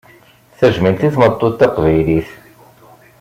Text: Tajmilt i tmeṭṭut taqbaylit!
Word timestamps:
Tajmilt 0.57 1.01
i 1.07 1.09
tmeṭṭut 1.13 1.53
taqbaylit! 1.59 2.29